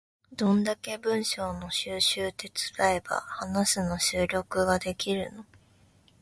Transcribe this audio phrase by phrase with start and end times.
[0.35, 5.45] どんだけ文章の収集手伝えば話すの録音ができるの？